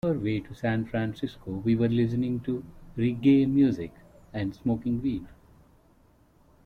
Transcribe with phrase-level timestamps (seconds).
[0.03, 2.63] On our way to San Francisco, we were listening to
[2.97, 3.93] reggae music
[4.33, 5.27] and smoking weed.